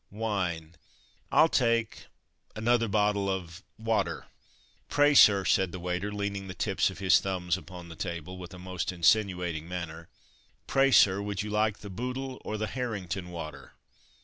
[0.09, 0.73] wine!
[1.31, 2.07] I'll take
[2.55, 4.25] another bottle of 'water.'"
[4.89, 8.51] "Pray, sir," said the waiter (leaning the tips of his thumbs upon the table) with
[8.55, 10.09] a most insinuating manner
[10.65, 13.73] "Pray, sir, would you like the Bootle or the Harrington water?"